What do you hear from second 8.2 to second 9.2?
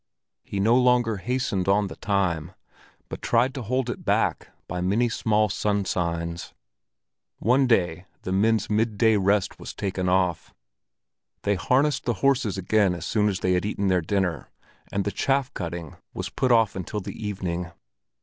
the men's midday